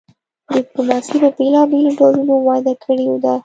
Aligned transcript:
ډیپلوماسي 0.53 1.15
په 1.21 1.29
بیلابیلو 1.37 1.91
ډولونو 1.99 2.33
وده 2.47 2.73
کړې 2.83 3.05
ده 3.23 3.35